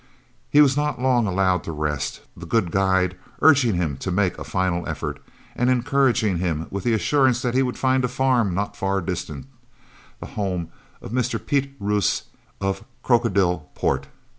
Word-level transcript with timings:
He 0.49 0.61
was 0.61 0.75
not 0.75 0.99
long 0.99 1.27
allowed 1.27 1.63
to 1.65 1.71
rest, 1.71 2.21
the 2.35 2.47
good 2.47 2.71
guide 2.71 3.15
urging 3.39 3.75
him 3.75 3.97
to 3.97 4.09
make 4.09 4.35
a 4.39 4.43
final 4.43 4.89
effort, 4.89 5.19
and 5.55 5.69
encouraging 5.69 6.39
him 6.39 6.65
with 6.71 6.83
the 6.83 6.95
assurance 6.95 7.43
that 7.43 7.53
he 7.53 7.61
would 7.61 7.77
find 7.77 8.03
a 8.03 8.07
farm 8.07 8.55
not 8.55 8.75
far 8.75 8.99
distant, 9.01 9.45
the 10.19 10.25
home 10.33 10.69
of 11.03 11.11
Mr. 11.11 11.37
Piet 11.39 11.75
Roos, 11.79 12.23
of 12.59 12.83
Krokodil 13.03 13.69
Poort. 13.75 14.07